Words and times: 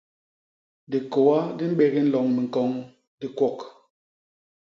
Dikôa 0.91 1.39
di 1.57 1.65
mbégi 1.71 2.01
nloñ 2.05 2.25
miñkoñ, 2.35 2.69
di 3.19 3.27
kwok. 3.37 3.57